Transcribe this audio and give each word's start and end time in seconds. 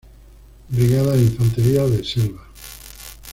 Brigada 0.67 1.15
de 1.15 1.25
Infantería 1.25 1.83
de 1.85 2.03
Selva. 2.03 2.47